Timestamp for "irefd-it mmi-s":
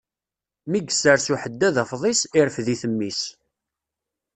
2.39-3.21